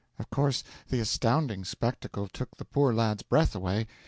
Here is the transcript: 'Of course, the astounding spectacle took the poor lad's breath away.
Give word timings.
'Of 0.17 0.31
course, 0.31 0.63
the 0.89 0.99
astounding 0.99 1.63
spectacle 1.63 2.27
took 2.27 2.57
the 2.57 2.65
poor 2.65 2.91
lad's 2.91 3.21
breath 3.21 3.53
away. 3.53 3.85